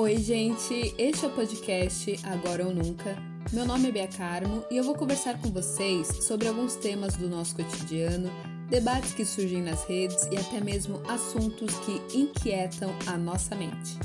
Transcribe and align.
Oi, 0.00 0.16
gente! 0.18 0.94
Este 0.96 1.24
é 1.24 1.28
o 1.28 1.34
podcast 1.34 2.20
Agora 2.24 2.64
ou 2.64 2.72
Nunca. 2.72 3.16
Meu 3.52 3.66
nome 3.66 3.88
é 3.88 3.90
Bia 3.90 4.06
Carmo 4.06 4.64
e 4.70 4.76
eu 4.76 4.84
vou 4.84 4.94
conversar 4.94 5.42
com 5.42 5.48
vocês 5.50 6.06
sobre 6.24 6.46
alguns 6.46 6.76
temas 6.76 7.16
do 7.16 7.28
nosso 7.28 7.56
cotidiano, 7.56 8.30
debates 8.70 9.12
que 9.12 9.24
surgem 9.24 9.60
nas 9.60 9.82
redes 9.86 10.22
e 10.30 10.36
até 10.36 10.60
mesmo 10.60 11.02
assuntos 11.10 11.74
que 11.80 12.16
inquietam 12.16 12.90
a 13.08 13.18
nossa 13.18 13.56
mente. 13.56 13.98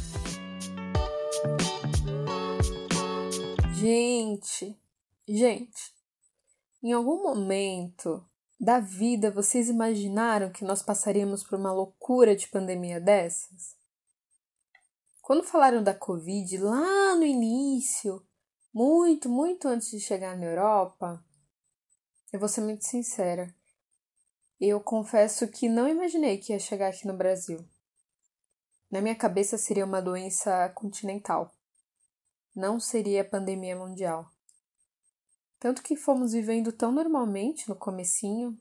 Gente, 3.75 4.75
gente, 5.27 5.93
em 6.81 6.91
algum 6.91 7.21
momento 7.21 8.27
da 8.59 8.79
vida 8.79 9.29
vocês 9.29 9.69
imaginaram 9.69 10.51
que 10.51 10.65
nós 10.65 10.81
passaríamos 10.81 11.43
por 11.43 11.59
uma 11.59 11.71
loucura 11.71 12.35
de 12.35 12.47
pandemia 12.47 12.99
dessas? 12.99 13.82
Quando 15.23 15.41
falaram 15.41 15.81
da 15.81 15.95
Covid 15.95 16.57
lá 16.57 17.15
no 17.15 17.23
início, 17.23 18.21
muito, 18.73 19.29
muito 19.29 19.69
antes 19.69 19.89
de 19.89 19.97
chegar 19.97 20.37
na 20.37 20.47
Europa, 20.47 21.23
eu 22.33 22.37
vou 22.37 22.49
ser 22.49 22.59
muito 22.59 22.83
sincera. 22.83 23.55
Eu 24.59 24.81
confesso 24.81 25.47
que 25.47 25.69
não 25.69 25.87
imaginei 25.87 26.37
que 26.37 26.51
ia 26.51 26.59
chegar 26.59 26.89
aqui 26.89 27.07
no 27.07 27.15
Brasil. 27.15 27.65
Na 28.91 28.99
minha 28.99 29.15
cabeça 29.15 29.57
seria 29.57 29.85
uma 29.85 30.01
doença 30.01 30.67
continental. 30.75 31.55
Não 32.53 32.77
seria 32.77 33.23
pandemia 33.23 33.77
mundial. 33.77 34.29
Tanto 35.57 35.81
que 35.81 35.95
fomos 35.95 36.33
vivendo 36.33 36.73
tão 36.73 36.91
normalmente 36.91 37.69
no 37.69 37.77
comecinho, 37.77 38.59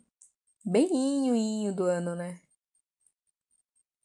bem 0.64 1.72
do 1.72 1.82
ano, 1.82 2.14
né? 2.14 2.40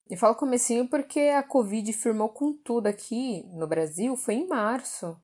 E 0.09 0.15
falo 0.15 0.35
comecinho 0.35 0.87
porque 0.87 1.19
a 1.19 1.43
Covid 1.43 1.91
firmou 1.91 2.29
com 2.29 2.53
tudo 2.53 2.87
aqui 2.87 3.43
no 3.53 3.67
Brasil 3.67 4.15
foi 4.15 4.35
em 4.35 4.47
março. 4.47 5.19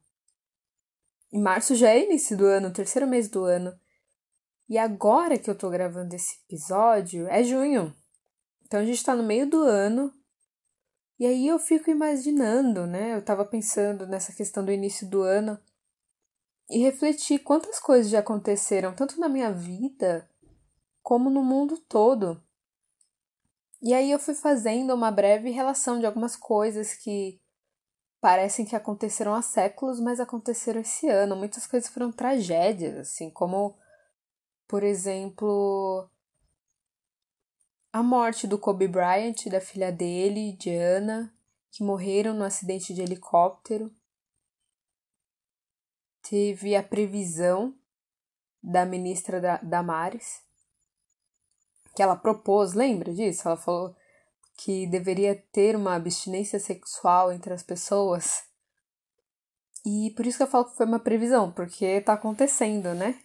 Em 1.31 1.41
março 1.41 1.75
já 1.75 1.89
é 1.89 2.03
início 2.03 2.37
do 2.37 2.45
ano, 2.45 2.73
terceiro 2.73 3.07
mês 3.07 3.29
do 3.29 3.43
ano. 3.43 3.73
E 4.67 4.77
agora 4.77 5.37
que 5.37 5.49
eu 5.49 5.57
tô 5.57 5.69
gravando 5.69 6.15
esse 6.15 6.37
episódio 6.45 7.27
é 7.27 7.43
junho. 7.43 7.95
Então 8.65 8.79
a 8.79 8.85
gente 8.85 9.03
tá 9.03 9.15
no 9.15 9.23
meio 9.23 9.49
do 9.49 9.61
ano. 9.61 10.13
E 11.17 11.25
aí 11.25 11.47
eu 11.47 11.57
fico 11.59 11.89
imaginando, 11.89 12.85
né? 12.85 13.15
Eu 13.15 13.23
tava 13.23 13.45
pensando 13.45 14.05
nessa 14.05 14.33
questão 14.33 14.65
do 14.65 14.71
início 14.71 15.09
do 15.09 15.21
ano 15.21 15.57
e 16.69 16.79
refletir 16.79 17.39
quantas 17.39 17.79
coisas 17.79 18.11
já 18.11 18.19
aconteceram, 18.19 18.93
tanto 18.93 19.19
na 19.19 19.29
minha 19.29 19.51
vida 19.51 20.27
como 21.01 21.29
no 21.29 21.43
mundo 21.43 21.77
todo. 21.77 22.41
E 23.83 23.93
aí 23.93 24.11
eu 24.11 24.17
fui 24.17 24.33
fazendo 24.33 24.93
uma 24.93 25.11
breve 25.11 25.51
relação 25.51 25.99
de 25.99 26.05
algumas 26.05 26.35
coisas 26.37 26.93
que 26.93 27.39
parecem 28.21 28.65
que 28.65 28.75
aconteceram 28.75 29.35
há 29.35 29.41
séculos, 29.41 29.99
mas 29.99 30.19
aconteceram 30.19 30.79
esse 30.79 31.09
ano. 31.09 31.35
Muitas 31.35 31.67
coisas 31.67 31.89
foram 31.89 32.09
tragédias, 32.09 32.97
assim, 32.97 33.29
como, 33.29 33.77
por 34.67 34.83
exemplo, 34.83 36.09
a 37.91 38.01
morte 38.01 38.47
do 38.47 38.57
Kobe 38.57 38.87
Bryant 38.87 39.45
e 39.45 39.49
da 39.49 39.59
filha 39.59 39.91
dele, 39.91 40.53
Diana, 40.53 41.35
que 41.69 41.83
morreram 41.83 42.33
no 42.33 42.45
acidente 42.45 42.93
de 42.93 43.01
helicóptero 43.01 43.93
teve 46.23 46.75
a 46.75 46.81
previsão 46.81 47.77
da 48.61 48.85
ministra 48.85 49.41
da, 49.41 49.57
Damares, 49.57 50.41
que 51.95 52.01
ela 52.01 52.15
propôs, 52.15 52.73
lembra 52.73 53.13
disso? 53.13 53.47
Ela 53.47 53.57
falou 53.57 53.95
que 54.57 54.87
deveria 54.87 55.35
ter 55.51 55.75
uma 55.75 55.95
abstinência 55.95 56.59
sexual 56.59 57.31
entre 57.31 57.53
as 57.53 57.63
pessoas. 57.63 58.43
E 59.85 60.11
por 60.15 60.25
isso 60.25 60.37
que 60.37 60.43
eu 60.43 60.47
falo 60.47 60.65
que 60.65 60.77
foi 60.77 60.85
uma 60.85 60.99
previsão, 60.99 61.51
porque 61.51 62.01
tá 62.01 62.13
acontecendo, 62.13 62.93
né? 62.93 63.19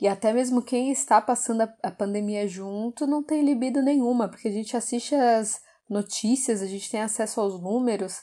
E 0.00 0.08
até 0.08 0.32
mesmo 0.32 0.62
quem 0.62 0.90
está 0.90 1.20
passando 1.20 1.62
a, 1.82 1.90
pandemia 1.90 2.48
junto 2.48 3.06
não 3.06 3.22
tem 3.22 3.44
libido 3.44 3.82
nenhuma, 3.82 4.28
porque 4.28 4.48
a 4.48 4.52
gente 4.52 4.76
assiste 4.76 5.14
as 5.14 5.60
notícias, 5.88 6.62
a 6.62 6.66
gente 6.66 6.90
tem 6.90 7.00
acesso 7.02 7.40
aos 7.40 7.60
números 7.60 8.22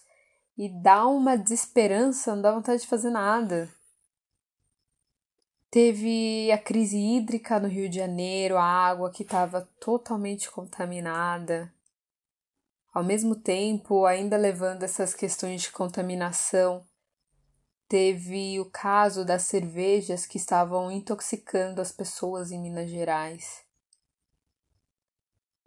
e 0.58 0.70
dá 0.82 1.06
uma 1.06 1.38
desesperança, 1.38 2.34
não 2.34 2.42
dá 2.42 2.52
vontade 2.52 2.82
de 2.82 2.88
fazer 2.88 3.12
nada. 3.12 3.70
Teve 5.70 6.50
a 6.52 6.58
crise 6.58 6.98
hídrica 6.98 7.60
no 7.60 7.68
Rio 7.68 7.90
de 7.90 7.98
Janeiro, 7.98 8.58
a 8.58 8.64
água 8.64 9.12
que 9.12 9.24
estava 9.24 9.68
totalmente 9.80 10.50
contaminada. 10.50 11.74
Ao 12.94 13.04
mesmo 13.04 13.36
tempo, 13.36 14.06
ainda 14.06 14.38
levando 14.38 14.84
essas 14.84 15.14
questões 15.14 15.64
de 15.64 15.72
contaminação, 15.72 16.88
teve 17.88 18.60
o 18.62 18.66
caso 18.72 19.26
das 19.26 19.44
cervejas 19.44 20.26
que 20.26 20.38
estavam 20.38 20.90
intoxicando 20.90 21.82
as 21.82 21.92
pessoas 21.92 22.50
em 22.50 22.62
Minas 22.62 22.90
Gerais. 22.90 23.66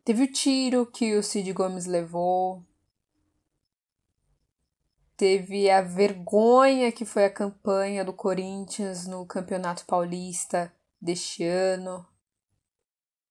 Teve 0.02 0.22
o 0.22 0.32
tiro 0.32 0.86
que 0.86 1.14
o 1.14 1.22
Cid 1.22 1.52
Gomes 1.52 1.84
levou, 1.84 2.64
teve 5.20 5.68
a 5.68 5.82
vergonha 5.82 6.90
que 6.90 7.04
foi 7.04 7.26
a 7.26 7.30
campanha 7.30 8.02
do 8.02 8.10
Corinthians 8.10 9.06
no 9.06 9.26
Campeonato 9.26 9.84
Paulista 9.84 10.72
deste 10.98 11.44
ano. 11.44 12.06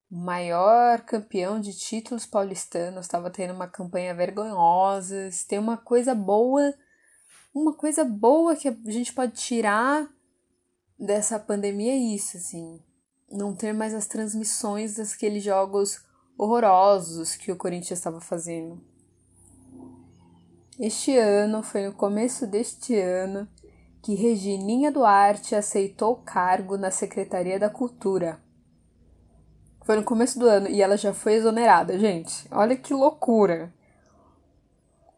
O 0.08 0.16
maior 0.16 1.02
campeão 1.02 1.60
de 1.60 1.76
títulos 1.76 2.28
paulistanos 2.28 3.08
estava 3.08 3.32
tendo 3.32 3.56
uma 3.56 3.68
campanha 3.68 4.14
vergonhosa. 4.14 5.32
Se 5.32 5.48
tem 5.48 5.58
uma 5.58 5.78
coisa 5.78 6.14
boa, 6.14 6.76
uma 7.56 7.74
coisa 7.74 8.06
boa 8.06 8.56
que 8.56 8.68
a 8.68 8.92
gente 8.92 9.12
pode 9.12 9.32
tirar 9.32 10.08
dessa 10.96 11.40
pandemia 11.40 11.94
é 11.94 11.98
isso, 11.98 12.38
assim. 12.38 12.84
Não 13.32 13.56
ter 13.56 13.74
mais 13.74 13.96
as 13.96 14.06
transmissões 14.06 14.94
daqueles 14.94 15.44
jogos 15.44 16.00
horrorosos 16.38 17.36
que 17.36 17.52
o 17.52 17.58
Corinthians 17.58 17.98
estava 17.98 18.22
fazendo. 18.22 18.89
Este 20.80 21.18
ano, 21.18 21.62
foi 21.62 21.88
no 21.88 21.92
começo 21.92 22.48
deste 22.48 22.98
ano, 22.98 23.50
que 24.02 24.16
Regininha 24.16 24.90
Duarte 24.90 25.54
aceitou 25.54 26.16
cargo 26.16 26.78
na 26.78 26.90
Secretaria 26.90 27.60
da 27.60 27.70
Cultura. 27.70 28.42
Foi 29.84 29.98
no 29.98 30.06
começo 30.06 30.40
do 30.40 30.48
ano 30.48 30.70
e 30.70 30.82
ela 30.82 30.96
já 30.96 31.14
foi 31.14 31.34
exonerada, 31.34 32.00
gente. 32.00 32.48
Olha 32.50 32.78
que 32.78 32.94
loucura. 32.94 33.74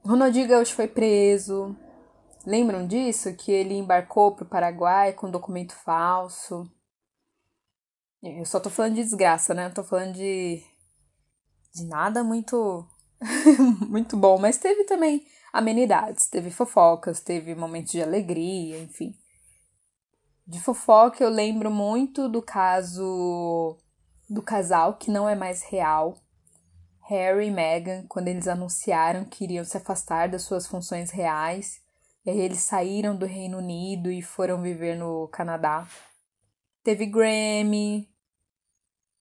Ronaldinho 0.03 0.47
Gaúcho 0.47 0.73
foi 0.73 0.87
preso. 0.87 1.75
Lembram 2.43 2.87
disso? 2.87 3.31
Que 3.35 3.51
ele 3.51 3.75
embarcou 3.75 4.31
para 4.31 4.45
o 4.45 4.49
Paraguai 4.49 5.13
com 5.13 5.29
documento 5.29 5.75
falso. 5.75 6.67
Eu 8.23 8.45
só 8.45 8.59
tô 8.59 8.71
falando 8.71 8.95
de 8.95 9.03
desgraça, 9.03 9.53
né? 9.53 9.65
Não 9.65 9.73
tô 9.75 9.83
falando 9.83 10.13
de. 10.13 10.63
de 11.71 11.85
nada 11.85 12.23
muito. 12.23 12.83
muito 13.87 14.17
bom. 14.17 14.39
Mas 14.39 14.57
teve 14.57 14.85
também 14.85 15.23
amenidades. 15.51 16.27
Teve 16.27 16.51
fofocas, 16.51 17.19
teve 17.19 17.55
momentos 17.55 17.91
de 17.91 18.01
alegria, 18.01 18.79
enfim. 18.79 19.15
De 20.45 20.59
fofoca 20.59 21.23
eu 21.23 21.29
lembro 21.29 21.71
muito 21.71 22.27
do 22.27 22.41
caso 22.41 23.77
do 24.29 24.41
casal 24.41 24.97
que 24.97 25.11
não 25.11 25.27
é 25.27 25.35
mais 25.35 25.61
real, 25.63 26.17
Harry 27.11 27.47
e 27.47 27.51
Meghan, 27.51 28.05
quando 28.07 28.29
eles 28.29 28.47
anunciaram 28.47 29.25
que 29.25 29.43
iriam 29.43 29.65
se 29.65 29.75
afastar 29.75 30.29
das 30.29 30.43
suas 30.43 30.65
funções 30.65 31.11
reais, 31.11 31.81
e 32.25 32.29
aí 32.29 32.39
eles 32.39 32.59
saíram 32.59 33.15
do 33.15 33.25
Reino 33.25 33.57
Unido 33.57 34.09
e 34.11 34.21
foram 34.21 34.61
viver 34.61 34.95
no 34.95 35.27
Canadá. 35.27 35.87
Teve 36.83 37.05
Grammy. 37.05 38.09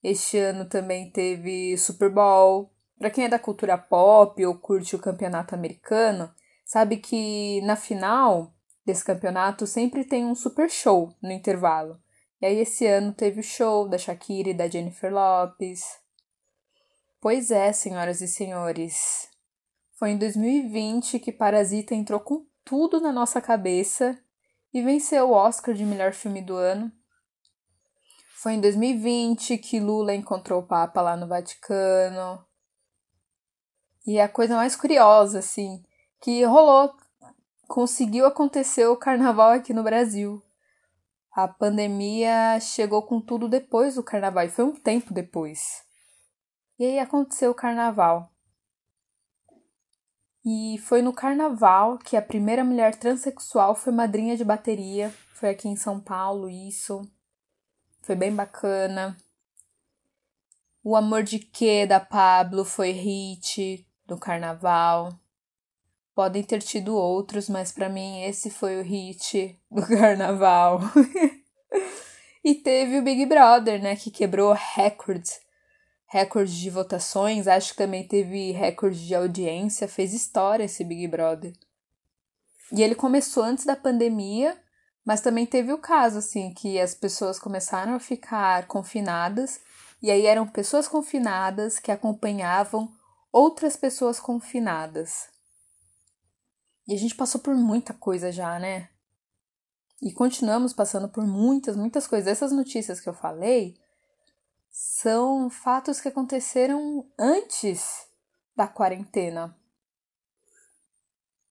Este 0.02 0.38
ano 0.38 0.66
também 0.66 1.10
teve 1.10 1.76
Super 1.76 2.10
Bowl. 2.10 2.70
Para 3.00 3.08
quem 3.08 3.24
é 3.24 3.28
da 3.30 3.38
cultura 3.38 3.78
pop 3.78 4.44
ou 4.44 4.58
curte 4.58 4.94
o 4.94 4.98
campeonato 4.98 5.54
americano, 5.54 6.30
sabe 6.66 6.98
que 6.98 7.62
na 7.62 7.74
final 7.74 8.52
desse 8.84 9.02
campeonato 9.02 9.66
sempre 9.66 10.04
tem 10.04 10.26
um 10.26 10.34
super 10.34 10.68
show 10.68 11.16
no 11.22 11.32
intervalo. 11.32 11.98
E 12.42 12.44
aí 12.44 12.58
esse 12.58 12.86
ano 12.86 13.14
teve 13.14 13.40
o 13.40 13.42
show 13.42 13.88
da 13.88 13.96
Shakira 13.96 14.50
e 14.50 14.54
da 14.54 14.68
Jennifer 14.68 15.10
Lopez. 15.10 15.80
Pois 17.22 17.50
é, 17.50 17.72
senhoras 17.72 18.20
e 18.20 18.28
senhores. 18.28 19.30
Foi 19.98 20.10
em 20.10 20.18
2020 20.18 21.18
que 21.20 21.32
Parasita 21.32 21.94
entrou 21.94 22.20
com 22.20 22.44
tudo 22.66 23.00
na 23.00 23.10
nossa 23.10 23.40
cabeça 23.40 24.22
e 24.74 24.82
venceu 24.82 25.30
o 25.30 25.32
Oscar 25.32 25.74
de 25.74 25.86
melhor 25.86 26.12
filme 26.12 26.42
do 26.42 26.54
ano. 26.54 26.92
Foi 28.42 28.52
em 28.52 28.60
2020 28.60 29.56
que 29.56 29.80
Lula 29.80 30.14
encontrou 30.14 30.60
o 30.60 30.66
Papa 30.66 31.00
lá 31.00 31.16
no 31.16 31.26
Vaticano. 31.26 32.44
E 34.06 34.18
a 34.18 34.28
coisa 34.28 34.56
mais 34.56 34.74
curiosa, 34.74 35.40
assim, 35.40 35.82
que 36.20 36.42
rolou, 36.44 36.94
conseguiu 37.68 38.26
acontecer 38.26 38.86
o 38.86 38.96
carnaval 38.96 39.50
aqui 39.50 39.72
no 39.72 39.82
Brasil. 39.82 40.42
A 41.32 41.46
pandemia 41.46 42.58
chegou 42.60 43.02
com 43.02 43.20
tudo 43.20 43.48
depois 43.48 43.94
do 43.94 44.02
carnaval, 44.02 44.44
e 44.44 44.48
foi 44.48 44.64
um 44.64 44.74
tempo 44.74 45.12
depois. 45.12 45.84
E 46.78 46.84
aí 46.84 46.98
aconteceu 46.98 47.50
o 47.50 47.54
carnaval. 47.54 48.32
E 50.44 50.78
foi 50.78 51.02
no 51.02 51.12
carnaval 51.12 51.98
que 51.98 52.16
a 52.16 52.22
primeira 52.22 52.64
mulher 52.64 52.96
transexual 52.96 53.74
foi 53.74 53.92
madrinha 53.92 54.36
de 54.36 54.44
bateria. 54.44 55.14
Foi 55.34 55.50
aqui 55.50 55.68
em 55.68 55.76
São 55.76 56.00
Paulo, 56.00 56.48
isso. 56.48 57.02
Foi 58.00 58.16
bem 58.16 58.34
bacana. 58.34 59.16
O 60.82 60.96
Amor 60.96 61.22
de 61.22 61.38
Que 61.38 61.86
da 61.86 62.00
Pablo 62.00 62.64
foi 62.64 62.90
hit 62.92 63.86
do 64.10 64.18
carnaval. 64.18 65.12
Podem 66.14 66.42
ter 66.42 66.60
tido 66.60 66.94
outros, 66.96 67.48
mas 67.48 67.72
para 67.72 67.88
mim 67.88 68.22
esse 68.24 68.50
foi 68.50 68.78
o 68.78 68.82
hit 68.82 69.58
do 69.70 69.82
carnaval. 69.86 70.80
e 72.44 72.54
teve 72.54 72.98
o 72.98 73.02
Big 73.02 73.24
Brother, 73.26 73.80
né, 73.80 73.96
que 73.96 74.10
quebrou 74.10 74.52
recordes, 74.74 75.40
recordes 76.06 76.54
de 76.54 76.68
votações, 76.68 77.46
acho 77.46 77.70
que 77.70 77.78
também 77.78 78.06
teve 78.06 78.50
recorde 78.50 79.06
de 79.06 79.14
audiência, 79.14 79.86
fez 79.86 80.12
história 80.12 80.64
esse 80.64 80.82
Big 80.82 81.06
Brother. 81.06 81.52
E 82.72 82.82
ele 82.82 82.94
começou 82.94 83.44
antes 83.44 83.64
da 83.64 83.76
pandemia, 83.76 84.56
mas 85.04 85.20
também 85.20 85.46
teve 85.46 85.72
o 85.72 85.78
caso 85.78 86.18
assim 86.18 86.52
que 86.52 86.80
as 86.80 86.94
pessoas 86.94 87.38
começaram 87.38 87.94
a 87.94 88.00
ficar 88.00 88.66
confinadas 88.66 89.60
e 90.02 90.10
aí 90.10 90.26
eram 90.26 90.46
pessoas 90.46 90.88
confinadas 90.88 91.78
que 91.78 91.92
acompanhavam 91.92 92.90
outras 93.32 93.76
pessoas 93.76 94.18
confinadas. 94.18 95.28
E 96.86 96.94
a 96.94 96.98
gente 96.98 97.14
passou 97.14 97.40
por 97.40 97.54
muita 97.54 97.94
coisa 97.94 98.32
já, 98.32 98.58
né? 98.58 98.88
E 100.02 100.12
continuamos 100.12 100.72
passando 100.72 101.08
por 101.08 101.26
muitas, 101.26 101.76
muitas 101.76 102.06
coisas. 102.06 102.26
Essas 102.26 102.52
notícias 102.52 103.00
que 103.00 103.08
eu 103.08 103.14
falei 103.14 103.78
são 104.70 105.50
fatos 105.50 106.00
que 106.00 106.08
aconteceram 106.08 107.06
antes 107.18 108.08
da 108.56 108.66
quarentena. 108.66 109.56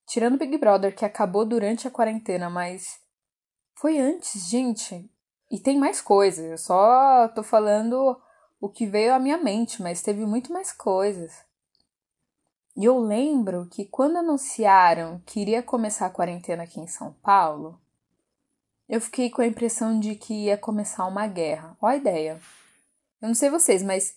Tirando 0.08 0.36
o 0.36 0.38
Big 0.40 0.58
Brother, 0.58 0.96
que 0.96 1.06
acabou 1.06 1.46
durante 1.46 1.88
a 1.88 1.92
quarentena, 1.92 2.50
mas 2.50 3.00
foi 3.76 4.00
antes, 4.00 4.50
gente. 4.50 5.10
E 5.52 5.60
tem 5.60 5.78
mais 5.78 6.02
coisas. 6.02 6.46
Eu 6.46 6.58
só 6.58 7.28
tô 7.30 7.44
falando 7.44 8.20
o 8.60 8.70
que 8.70 8.88
veio 8.88 9.14
à 9.14 9.20
minha 9.20 9.38
mente, 9.38 9.82
mas 9.82 10.02
teve 10.02 10.26
muito 10.26 10.52
mais 10.52 10.72
coisas. 10.72 11.49
E 12.80 12.86
eu 12.86 12.98
lembro 12.98 13.68
que 13.70 13.84
quando 13.84 14.20
anunciaram 14.20 15.22
que 15.26 15.42
iria 15.42 15.62
começar 15.62 16.06
a 16.06 16.10
quarentena 16.10 16.64
aqui 16.64 16.80
em 16.80 16.88
São 16.88 17.12
Paulo, 17.12 17.78
eu 18.88 19.02
fiquei 19.02 19.30
com 19.30 19.42
a 19.42 19.46
impressão 19.46 20.00
de 20.00 20.16
que 20.16 20.46
ia 20.46 20.58
começar 20.58 21.06
uma 21.06 21.28
guerra. 21.28 21.76
Olha 21.82 21.96
a 21.96 21.98
ideia. 21.98 22.42
Eu 23.22 23.28
não 23.28 23.36
sei 23.36 23.50
vocês, 23.50 23.84
mas 23.84 24.16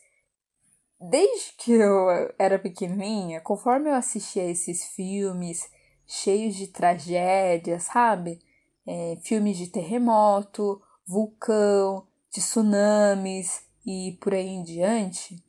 desde 1.00 1.54
que 1.58 1.72
eu 1.72 2.08
era 2.38 2.56
pequenininha, 2.56 3.40
conforme 3.40 3.90
eu 3.90 3.94
assistia 3.94 4.48
esses 4.48 4.84
filmes 4.90 5.68
cheios 6.06 6.54
de 6.54 6.68
tragédia, 6.68 7.80
sabe? 7.80 8.38
É, 8.86 9.18
filmes 9.24 9.56
de 9.56 9.66
terremoto, 9.66 10.80
vulcão, 11.04 12.06
de 12.32 12.40
tsunamis 12.40 13.66
e 13.84 14.16
por 14.20 14.32
aí 14.32 14.46
em 14.46 14.62
diante, 14.62 15.44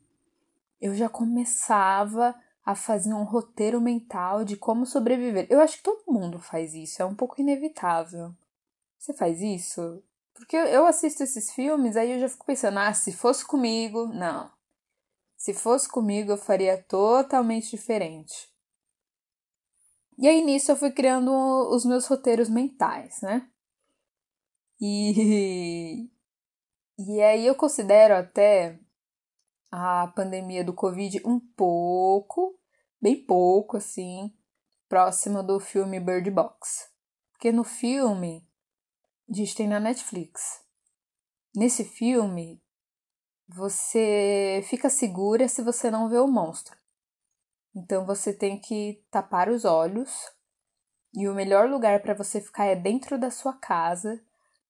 eu 0.80 0.96
já 0.96 1.08
começava 1.08 2.34
a 2.64 2.74
fazer 2.74 3.12
um 3.12 3.24
roteiro 3.24 3.80
mental 3.80 4.44
de 4.44 4.56
como 4.56 4.86
sobreviver. 4.86 5.46
Eu 5.50 5.60
acho 5.60 5.76
que 5.76 5.82
todo 5.82 6.10
mundo 6.12 6.38
faz 6.38 6.74
isso, 6.74 7.02
é 7.02 7.04
um 7.04 7.14
pouco 7.14 7.40
inevitável. 7.40 8.34
Você 8.98 9.12
faz 9.12 9.40
isso? 9.42 10.02
Porque 10.32 10.56
eu 10.56 10.86
assisto 10.86 11.22
esses 11.22 11.52
filmes, 11.52 11.96
aí 11.96 12.12
eu 12.12 12.18
já 12.18 12.28
fico 12.28 12.46
pensando, 12.46 12.78
ah, 12.78 12.92
se 12.94 13.12
fosse 13.12 13.46
comigo, 13.46 14.06
não. 14.06 14.50
Se 15.36 15.52
fosse 15.52 15.88
comigo, 15.88 16.32
eu 16.32 16.38
faria 16.38 16.82
totalmente 16.82 17.70
diferente. 17.70 18.48
E 20.16 20.26
aí 20.26 20.42
nisso 20.42 20.72
eu 20.72 20.76
fui 20.76 20.90
criando 20.90 21.30
os 21.70 21.84
meus 21.84 22.06
roteiros 22.06 22.48
mentais, 22.48 23.20
né? 23.20 23.48
E, 24.80 26.08
e 26.98 27.20
aí 27.20 27.46
eu 27.46 27.54
considero 27.54 28.14
até 28.14 28.78
a 29.76 30.06
pandemia 30.06 30.62
do 30.62 30.72
Covid 30.72 31.20
um 31.26 31.40
pouco, 31.40 32.56
bem 33.02 33.26
pouco 33.26 33.76
assim, 33.76 34.32
próxima 34.88 35.42
do 35.42 35.58
filme 35.58 35.98
Bird 35.98 36.30
Box. 36.30 36.88
Porque 37.32 37.50
no 37.50 37.64
filme, 37.64 38.48
gente 39.28 39.56
tem 39.56 39.66
na 39.66 39.80
Netflix. 39.80 40.62
Nesse 41.56 41.82
filme, 41.82 42.62
você 43.48 44.64
fica 44.68 44.88
segura 44.88 45.48
se 45.48 45.60
você 45.60 45.90
não 45.90 46.08
vê 46.08 46.18
o 46.18 46.28
monstro. 46.28 46.78
Então 47.74 48.06
você 48.06 48.32
tem 48.32 48.60
que 48.60 49.04
tapar 49.10 49.48
os 49.48 49.64
olhos 49.64 50.30
e 51.12 51.28
o 51.28 51.34
melhor 51.34 51.68
lugar 51.68 52.00
para 52.00 52.14
você 52.14 52.40
ficar 52.40 52.66
é 52.66 52.76
dentro 52.76 53.18
da 53.18 53.28
sua 53.28 53.54
casa, 53.54 54.24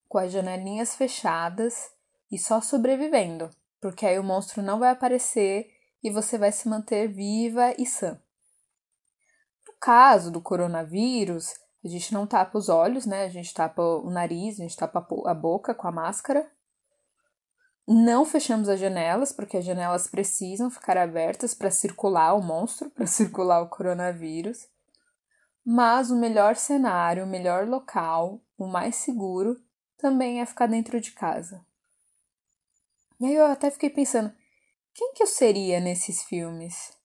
com 0.09 0.17
as 0.17 0.33
janelinhas 0.33 0.95
fechadas 0.95 1.93
e 2.33 2.39
só 2.39 2.63
sobrevivendo 2.63 3.51
porque 3.85 4.07
aí 4.07 4.19
o 4.19 4.25
monstro 4.25 4.63
não 4.63 4.79
vai 4.79 4.89
aparecer 4.89 5.71
e 6.03 6.11
você 6.11 6.39
vai 6.39 6.51
se 6.51 6.67
manter 6.67 7.07
viva 7.07 7.75
e 7.77 7.85
sã. 7.85 8.19
No 9.69 9.75
caso 9.79 10.33
do 10.33 10.41
coronavírus, 10.41 11.53
a 11.85 11.89
gente 11.89 12.15
não 12.15 12.27
tapa 12.27 12.57
os 12.57 12.71
olhos, 12.71 13.05
né? 13.05 13.27
A 13.27 13.29
gente 13.29 13.53
tapa 13.53 13.83
o 13.83 14.09
nariz, 14.09 14.59
a 14.59 14.63
gente 14.63 14.75
tapa 14.75 15.07
a 15.27 15.35
boca 15.35 15.75
com 15.75 15.87
a 15.87 15.93
máscara. 15.93 16.51
Não 17.87 18.25
fechamos 18.25 18.71
as 18.71 18.81
janelas, 18.81 19.33
porque 19.33 19.59
as 19.59 19.67
janelas 19.67 20.07
precisam 20.07 20.71
ficar 20.71 20.97
abertas 20.97 21.53
para 21.53 21.71
circular 21.71 22.33
o 22.33 22.43
monstro, 22.43 22.89
para 22.89 23.05
circular 23.07 23.61
o 23.61 23.69
coronavírus. 23.69 24.67
Mas 25.63 26.11
o 26.11 26.17
melhor 26.17 26.57
cenário, 26.57 27.25
o 27.25 27.29
melhor 27.29 27.69
local, 27.69 28.41
o 28.57 28.67
mais 28.67 28.97
seguro, 28.97 29.63
também 29.99 30.41
é 30.41 30.47
ficar 30.47 30.69
dentro 30.69 30.99
de 31.03 31.11
casa. 31.11 31.63
E 33.21 33.27
aí 33.27 33.35
eu 33.35 33.47
até 33.47 33.71
fiquei 33.71 33.91
pensando, 33.91 34.33
quem 34.93 35.13
que 35.15 35.23
eu 35.23 35.27
seria 35.27 35.81
nesses 35.81 36.23
filmes? 36.23 36.97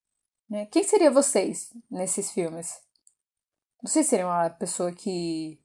Né? 0.50 0.66
Quem 0.66 0.84
seria 0.84 1.12
vocês 1.12 1.72
nesses 1.90 2.32
filmes? 2.32 2.80
Vocês 3.82 4.08
seriam 4.08 4.30
uma 4.30 4.50
pessoa 4.50 4.92
que 4.92 5.60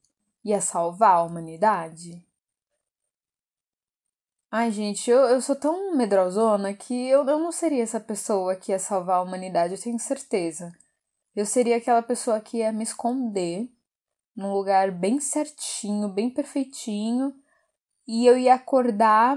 ia 0.45 0.61
salvar 0.61 1.17
a 1.17 1.23
humanidade? 1.23 2.25
Ai, 4.51 4.71
gente, 4.71 5.11
eu, 5.11 5.19
eu 5.23 5.41
sou 5.41 5.57
tão 5.57 5.97
medrosona 5.97 6.73
que 6.73 7.09
eu, 7.09 7.27
eu 7.27 7.39
não 7.41 7.51
seria 7.51 7.83
essa 7.83 7.99
pessoa 7.99 8.55
que 8.55 8.71
ia 8.71 8.79
salvar 8.79 9.17
a 9.17 9.23
humanidade, 9.23 9.75
eu 9.75 9.81
tenho 9.81 9.99
certeza. 9.99 10.73
Eu 11.35 11.45
seria 11.45 11.77
aquela 11.77 12.03
pessoa 12.03 12.41
que 12.41 12.59
ia 12.59 12.71
me 12.71 12.85
esconder 12.85 13.69
num 14.37 14.53
lugar 14.53 14.93
bem 14.93 15.19
certinho, 15.19 16.09
bem 16.09 16.31
perfeitinho, 16.31 17.35
e 18.07 18.27
eu 18.27 18.39
ia 18.39 18.55
acordar 18.55 19.37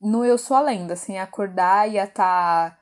no 0.00 0.24
Eu 0.24 0.38
Sou 0.38 0.56
a 0.56 0.60
Lenda, 0.60 0.94
assim, 0.94 1.18
acordar 1.18 1.88
ia 1.88 2.04
estar 2.04 2.70
tá 2.70 2.78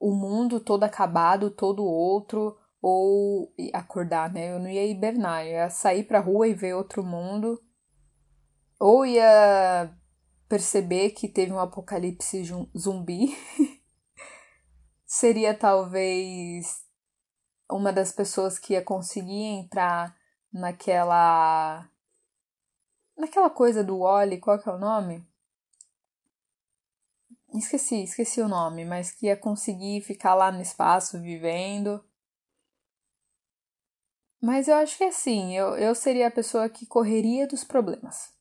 o 0.00 0.14
mundo 0.14 0.60
todo 0.60 0.84
acabado, 0.84 1.50
todo 1.50 1.84
outro, 1.84 2.56
ou 2.80 3.52
acordar, 3.72 4.32
né? 4.32 4.52
Eu 4.52 4.58
não 4.58 4.68
ia 4.68 4.86
hibernar, 4.86 5.44
eu 5.44 5.52
ia 5.52 5.70
sair 5.70 6.04
pra 6.04 6.20
rua 6.20 6.48
e 6.48 6.54
ver 6.54 6.74
outro 6.74 7.02
mundo, 7.02 7.60
ou 8.78 9.04
ia 9.04 9.92
perceber 10.48 11.10
que 11.10 11.28
teve 11.28 11.52
um 11.52 11.58
apocalipse 11.58 12.42
zumbi. 12.76 13.36
Seria 15.04 15.54
talvez 15.54 16.84
uma 17.70 17.92
das 17.92 18.12
pessoas 18.12 18.58
que 18.58 18.74
ia 18.74 18.82
conseguir 18.82 19.42
entrar 19.42 20.16
naquela. 20.52 21.88
naquela 23.16 23.50
coisa 23.50 23.82
do 23.82 23.98
Wally, 23.98 24.38
qual 24.38 24.58
que 24.58 24.68
é 24.68 24.72
o 24.72 24.78
nome? 24.78 25.26
Esqueci, 27.58 28.02
esqueci 28.02 28.40
o 28.40 28.48
nome, 28.48 28.84
mas 28.84 29.10
que 29.10 29.26
ia 29.26 29.36
conseguir 29.36 30.00
ficar 30.02 30.34
lá 30.34 30.50
no 30.50 30.60
espaço 30.60 31.20
vivendo. 31.20 32.04
Mas 34.40 34.68
eu 34.68 34.76
acho 34.76 34.96
que 34.96 35.04
é 35.04 35.08
assim, 35.08 35.56
eu, 35.56 35.76
eu 35.76 35.94
seria 35.94 36.28
a 36.28 36.30
pessoa 36.30 36.68
que 36.68 36.86
correria 36.86 37.46
dos 37.46 37.64
problemas. 37.64 38.34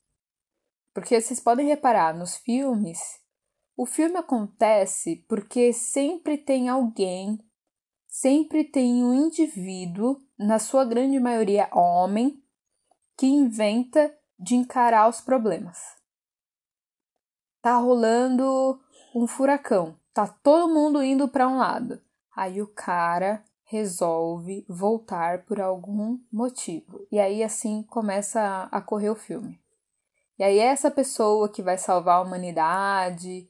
Porque 0.93 1.19
vocês 1.19 1.39
podem 1.39 1.67
reparar, 1.67 2.15
nos 2.17 2.37
filmes, 2.37 2.99
o 3.77 3.85
filme 3.85 4.17
acontece 4.17 5.25
porque 5.27 5.73
sempre 5.73 6.37
tem 6.37 6.69
alguém, 6.69 7.37
sempre 8.07 8.63
tem 8.63 9.03
um 9.03 9.13
indivíduo, 9.13 10.21
na 10.37 10.59
sua 10.59 10.85
grande 10.85 11.19
maioria 11.19 11.69
homem, 11.73 12.41
que 13.17 13.25
inventa 13.25 14.13
de 14.37 14.55
encarar 14.55 15.09
os 15.09 15.21
problemas. 15.21 15.77
Tá 17.61 17.77
rolando 17.77 18.79
um 19.15 19.25
furacão. 19.25 19.97
Tá 20.13 20.27
todo 20.27 20.73
mundo 20.73 21.01
indo 21.01 21.27
para 21.29 21.47
um 21.47 21.57
lado. 21.57 22.01
Aí 22.35 22.61
o 22.61 22.67
cara 22.67 23.41
resolve 23.63 24.65
voltar 24.67 25.45
por 25.45 25.61
algum 25.61 26.19
motivo. 26.31 27.07
E 27.09 27.17
aí 27.17 27.41
assim 27.41 27.81
começa 27.83 28.67
a 28.69 28.81
correr 28.81 29.09
o 29.09 29.15
filme. 29.15 29.59
E 30.37 30.43
aí 30.43 30.59
é 30.59 30.65
essa 30.65 30.91
pessoa 30.91 31.49
que 31.49 31.63
vai 31.63 31.77
salvar 31.77 32.17
a 32.17 32.21
humanidade. 32.21 33.49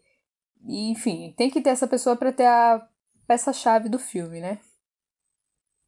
E, 0.64 0.92
enfim, 0.92 1.34
tem 1.36 1.50
que 1.50 1.62
ter 1.62 1.72
essa 1.72 1.88
pessoa 1.88 2.16
para 2.16 2.32
ter 2.32 2.46
a 2.46 2.88
peça-chave 3.28 3.90
do 3.90 3.98
filme, 3.98 4.40
né? 4.40 4.60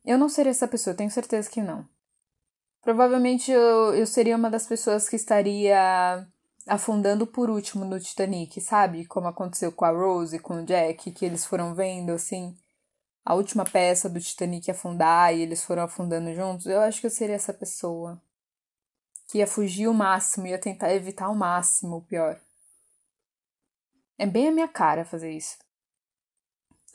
Eu 0.03 0.17
não 0.17 0.27
seria 0.27 0.51
essa 0.51 0.67
pessoa, 0.67 0.95
tenho 0.95 1.11
certeza 1.11 1.49
que 1.49 1.61
não. 1.61 1.87
Provavelmente 2.81 3.51
eu, 3.51 3.93
eu 3.93 4.07
seria 4.07 4.35
uma 4.35 4.49
das 4.49 4.65
pessoas 4.65 5.07
que 5.07 5.15
estaria 5.15 6.27
afundando 6.67 7.25
por 7.25 7.49
último 7.49 7.85
no 7.85 7.99
Titanic, 7.99 8.59
sabe? 8.61 9.05
Como 9.05 9.27
aconteceu 9.27 9.71
com 9.71 9.85
a 9.85 9.89
Rose 9.89 10.35
e 10.35 10.39
com 10.39 10.61
o 10.61 10.65
Jack, 10.65 11.11
que 11.11 11.25
eles 11.25 11.45
foram 11.45 11.73
vendo 11.73 12.11
assim 12.11 12.55
a 13.25 13.33
última 13.33 13.65
peça 13.65 14.09
do 14.09 14.21
Titanic 14.21 14.71
afundar 14.71 15.35
e 15.35 15.41
eles 15.41 15.63
foram 15.63 15.83
afundando 15.83 16.33
juntos. 16.33 16.65
Eu 16.65 16.79
acho 16.79 17.01
que 17.01 17.07
eu 17.07 17.11
seria 17.11 17.35
essa 17.35 17.53
pessoa 17.53 18.21
que 19.27 19.39
ia 19.39 19.47
fugir 19.47 19.87
o 19.89 19.93
máximo, 19.93 20.47
ia 20.47 20.57
tentar 20.57 20.93
evitar 20.93 21.29
o 21.29 21.35
máximo 21.35 21.97
o 21.97 22.01
pior. 22.01 22.39
É 24.17 24.25
bem 24.25 24.47
a 24.47 24.51
minha 24.51 24.67
cara 24.67 25.03
fazer 25.03 25.31
isso. 25.31 25.57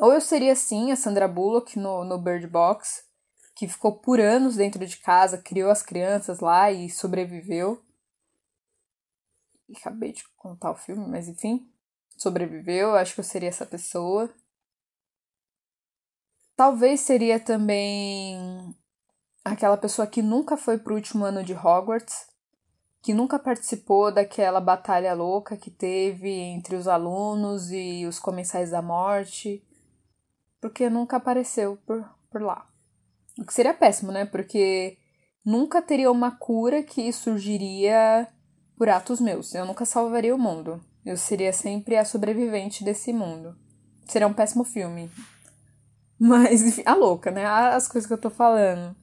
Ou 0.01 0.13
eu 0.13 0.21
seria 0.21 0.53
assim, 0.53 0.91
a 0.91 0.97
Sandra 0.97 1.29
Bullock 1.29 1.79
no, 1.79 2.03
no 2.03 2.19
Bird 2.19 2.47
Box, 2.47 3.05
que 3.55 3.69
ficou 3.69 3.99
por 3.99 4.19
anos 4.19 4.57
dentro 4.57 4.85
de 4.87 4.97
casa, 4.97 5.37
criou 5.37 5.71
as 5.71 5.83
crianças 5.83 6.41
lá 6.41 6.73
e 6.73 6.89
sobreviveu 6.89 7.79
acabei 9.77 10.13
de 10.13 10.25
contar 10.37 10.71
o 10.71 10.77
filme, 10.77 11.07
mas 11.09 11.29
enfim, 11.29 11.71
sobreviveu, 12.17 12.95
acho 12.95 13.15
que 13.15 13.21
eu 13.21 13.25
seria 13.25 13.49
essa 13.49 13.67
pessoa. 13.67 14.33
Talvez 16.57 17.01
seria 17.01 17.41
também 17.41 18.75
aquela 19.45 19.77
pessoa 19.77 20.07
que 20.07 20.23
nunca 20.23 20.57
foi 20.57 20.79
pro 20.79 20.95
último 20.95 21.25
ano 21.25 21.43
de 21.43 21.55
Hogwarts, 21.55 22.27
que 23.03 23.13
nunca 23.13 23.39
participou 23.39 24.13
daquela 24.13 24.61
batalha 24.61 25.13
louca 25.13 25.57
que 25.57 25.71
teve 25.71 26.31
entre 26.31 26.77
os 26.77 26.87
alunos 26.87 27.73
e 27.73 28.07
os 28.07 28.19
comensais 28.19 28.71
da 28.71 28.81
morte, 28.81 29.67
porque 30.61 30.89
nunca 30.89 31.17
apareceu 31.17 31.77
por, 31.85 32.09
por 32.31 32.41
lá. 32.41 32.69
O 33.39 33.45
que 33.45 33.53
seria 33.53 33.75
péssimo, 33.75 34.13
né? 34.13 34.25
Porque 34.25 34.99
nunca 35.45 35.83
teria 35.83 36.13
uma 36.13 36.31
cura 36.31 36.83
que 36.83 37.13
surgiria 37.13 38.29
por 38.83 38.89
atos 38.89 39.21
meus. 39.21 39.55
Eu 39.55 39.65
nunca 39.65 39.85
salvaria 39.85 40.35
o 40.35 40.39
mundo. 40.39 40.81
Eu 41.07 41.17
seria 41.17 41.53
sempre 41.53 41.97
a 41.97 42.05
sobrevivente 42.05 42.83
desse 42.83 43.13
mundo. 43.13 43.57
Seria 44.09 44.27
um 44.27 44.33
péssimo 44.33 44.65
filme. 44.65 45.09
Mas, 46.19 46.63
enfim, 46.63 46.83
a 46.85 46.93
louca, 46.93 47.31
né? 47.31 47.47
As 47.47 47.87
coisas 47.87 48.09
que 48.09 48.13
eu 48.13 48.19
tô 48.19 48.29
falando. 48.29 48.97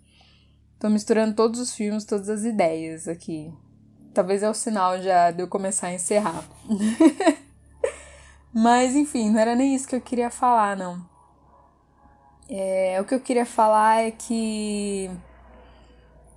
Tô 0.78 0.90
misturando 0.90 1.34
todos 1.34 1.62
os 1.62 1.74
filmes, 1.74 2.04
todas 2.04 2.28
as 2.28 2.44
ideias 2.44 3.08
aqui. 3.08 3.54
Talvez 4.14 4.44
é 4.44 4.50
o 4.50 4.54
sinal 4.54 5.02
já 5.02 5.32
de 5.32 5.44
eu 5.44 5.48
começar 5.48 5.88
a 5.88 5.94
encerrar. 5.94 6.44
Mas, 8.54 8.98
enfim, 8.98 9.30
não 9.30 9.40
era 9.40 9.56
nem 9.56 9.74
isso 9.74 9.88
que 9.88 9.96
eu 9.96 10.02
queria 10.02 10.30
falar, 10.30 10.76
não. 10.76 11.08
É, 12.50 13.00
o 13.00 13.06
que 13.06 13.16
eu 13.16 13.22
queria 13.22 13.46
falar 13.46 14.02
é 14.02 14.12
que 14.12 15.10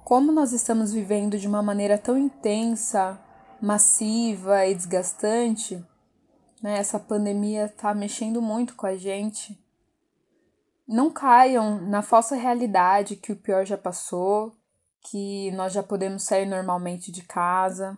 como 0.05 0.31
nós 0.31 0.53
estamos 0.53 0.93
vivendo 0.93 1.37
de 1.37 1.49
uma 1.49 1.61
maneira 1.61 1.99
tão 1.99 2.17
intensa, 2.17 3.19
massiva 3.63 4.67
e 4.67 4.75
desgastante, 4.75 5.77
né? 6.61 6.79
Essa 6.79 6.99
pandemia 6.99 7.67
está 7.67 7.95
mexendo 7.95 8.43
muito 8.43 8.75
com 8.75 8.87
a 8.87 8.97
gente. 8.97 9.57
Não 10.87 11.13
caiam 11.13 11.81
na 11.81 12.03
falsa 12.03 12.35
realidade 12.35 13.15
que 13.15 13.31
o 13.31 13.37
pior 13.37 13.65
já 13.65 13.79
passou, 13.79 14.53
que 15.01 15.53
nós 15.53 15.73
já 15.73 15.83
podemos 15.83 16.25
sair 16.25 16.45
normalmente 16.45 17.13
de 17.13 17.23
casa. 17.23 17.97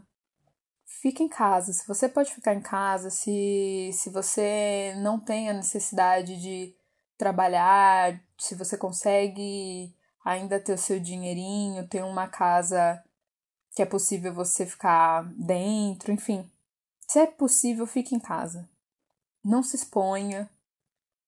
Fique 0.84 1.22
em 1.22 1.28
casa. 1.28 1.72
Se 1.72 1.86
você 1.88 2.08
pode 2.10 2.32
ficar 2.32 2.54
em 2.54 2.60
casa, 2.60 3.08
se, 3.08 3.90
se 3.92 4.10
você 4.10 4.94
não 4.98 5.18
tem 5.18 5.48
a 5.48 5.54
necessidade 5.54 6.40
de 6.40 6.74
trabalhar, 7.16 8.20
se 8.38 8.54
você 8.54 8.76
consegue 8.76 9.94
ainda 10.22 10.60
ter 10.60 10.74
o 10.74 10.78
seu 10.78 11.00
dinheirinho, 11.00 11.88
ter 11.88 12.02
uma 12.02 12.28
casa 12.28 13.02
que 13.74 13.82
é 13.82 13.86
possível 13.86 14.32
você 14.32 14.64
ficar 14.64 15.24
dentro, 15.34 16.12
enfim. 16.12 16.48
Se 17.08 17.18
é 17.18 17.26
possível, 17.26 17.86
fique 17.86 18.14
em 18.14 18.20
casa. 18.20 18.68
Não 19.44 19.62
se 19.62 19.76
exponha. 19.76 20.48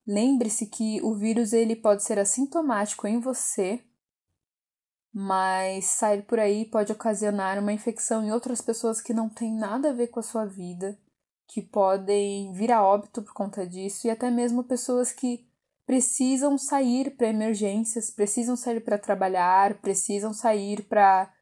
Lembre-se 0.06 0.66
que 0.66 1.02
o 1.02 1.14
vírus 1.14 1.52
ele 1.52 1.74
pode 1.74 2.04
ser 2.04 2.18
assintomático 2.18 3.06
em 3.08 3.18
você, 3.18 3.82
mas 5.12 5.86
sair 5.86 6.22
por 6.22 6.38
aí 6.38 6.64
pode 6.64 6.92
ocasionar 6.92 7.58
uma 7.58 7.72
infecção 7.72 8.22
em 8.22 8.30
outras 8.30 8.60
pessoas 8.60 9.00
que 9.00 9.12
não 9.12 9.28
tem 9.28 9.52
nada 9.52 9.90
a 9.90 9.92
ver 9.92 10.08
com 10.08 10.20
a 10.20 10.22
sua 10.22 10.44
vida, 10.44 10.96
que 11.48 11.60
podem 11.60 12.52
vir 12.52 12.70
a 12.70 12.84
óbito 12.84 13.22
por 13.22 13.32
conta 13.32 13.66
disso 13.66 14.06
e 14.06 14.10
até 14.10 14.30
mesmo 14.30 14.62
pessoas 14.62 15.12
que 15.12 15.48
precisam 15.84 16.56
sair 16.58 17.16
para 17.16 17.28
emergências, 17.28 18.10
precisam 18.10 18.56
sair 18.56 18.80
para 18.80 18.98
trabalhar, 18.98 19.80
precisam 19.80 20.32
sair 20.32 20.84
para 20.84 21.32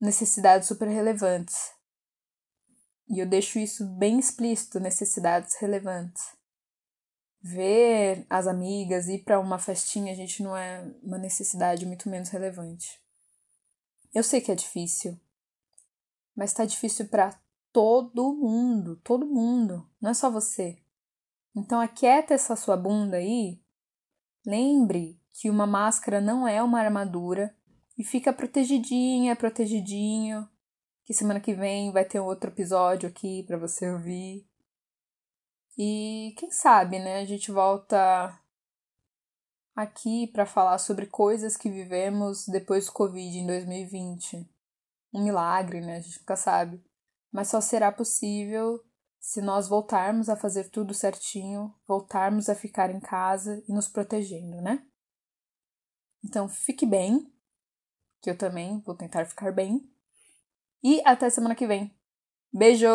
necessidades 0.00 0.66
super 0.66 0.88
relevantes. 0.88 1.72
E 3.08 3.18
eu 3.18 3.26
deixo 3.26 3.58
isso 3.58 3.84
bem 3.84 4.18
explícito, 4.18 4.80
necessidades 4.80 5.56
relevantes. 5.56 6.22
Ver 7.42 8.24
as 8.30 8.46
amigas, 8.46 9.08
ir 9.08 9.24
para 9.24 9.40
uma 9.40 9.58
festinha, 9.58 10.12
a 10.12 10.16
gente 10.16 10.42
não 10.42 10.56
é 10.56 10.82
uma 11.02 11.18
necessidade 11.18 11.84
muito 11.84 12.08
menos 12.08 12.28
relevante. 12.28 13.00
Eu 14.14 14.22
sei 14.22 14.40
que 14.40 14.52
é 14.52 14.54
difícil, 14.54 15.18
mas 16.34 16.50
está 16.50 16.64
difícil 16.64 17.08
para 17.08 17.38
todo 17.72 18.34
mundo, 18.34 18.96
todo 18.96 19.26
mundo, 19.26 19.88
não 20.00 20.10
é 20.10 20.14
só 20.14 20.30
você. 20.30 20.78
Então 21.54 21.80
aquieta 21.80 22.34
essa 22.34 22.56
sua 22.56 22.76
bunda 22.76 23.16
aí. 23.16 23.60
Lembre 24.44 25.20
que 25.32 25.50
uma 25.50 25.66
máscara 25.66 26.20
não 26.20 26.46
é 26.46 26.62
uma 26.62 26.80
armadura 26.80 27.54
e 28.00 28.04
fica 28.04 28.32
protegidinha, 28.32 29.36
protegidinho. 29.36 30.48
Que 31.04 31.12
semana 31.12 31.38
que 31.38 31.52
vem 31.52 31.92
vai 31.92 32.02
ter 32.02 32.18
outro 32.18 32.48
episódio 32.48 33.06
aqui 33.06 33.42
para 33.42 33.58
você 33.58 33.90
ouvir. 33.90 34.48
E 35.76 36.34
quem 36.38 36.50
sabe, 36.50 36.98
né, 36.98 37.20
a 37.20 37.26
gente 37.26 37.52
volta 37.52 38.40
aqui 39.76 40.28
para 40.28 40.46
falar 40.46 40.78
sobre 40.78 41.04
coisas 41.04 41.58
que 41.58 41.70
vivemos 41.70 42.46
depois 42.46 42.86
do 42.86 42.92
Covid 42.92 43.36
em 43.36 43.46
2020. 43.46 44.50
Um 45.12 45.22
milagre, 45.22 45.82
né? 45.82 45.98
A 45.98 46.00
gente 46.00 46.20
nunca 46.20 46.36
sabe. 46.36 46.82
Mas 47.30 47.48
só 47.48 47.60
será 47.60 47.92
possível 47.92 48.82
se 49.18 49.42
nós 49.42 49.68
voltarmos 49.68 50.30
a 50.30 50.36
fazer 50.36 50.70
tudo 50.70 50.94
certinho, 50.94 51.74
voltarmos 51.86 52.48
a 52.48 52.54
ficar 52.54 52.90
em 52.90 52.98
casa 52.98 53.62
e 53.68 53.74
nos 53.74 53.88
protegendo, 53.88 54.62
né? 54.62 54.86
Então 56.24 56.48
fique 56.48 56.86
bem, 56.86 57.30
que 58.20 58.30
eu 58.30 58.36
também 58.36 58.80
vou 58.80 58.94
tentar 58.94 59.24
ficar 59.24 59.52
bem. 59.52 59.88
E 60.82 61.02
até 61.04 61.28
semana 61.28 61.54
que 61.54 61.66
vem. 61.66 61.94
Beijo! 62.52 62.88